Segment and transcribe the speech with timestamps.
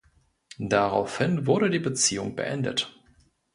[0.57, 2.99] Daraufhin wurde die Beziehung beendet.